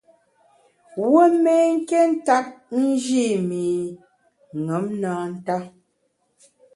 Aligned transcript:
Wuo 1.07 1.23
mé 1.43 1.53
nké 1.75 1.99
ntap 2.11 2.45
nji 2.81 3.21
i 3.35 3.39
mi 3.47 3.63
ṅom 4.67 4.85
na 5.01 5.11
nta. 5.33 5.57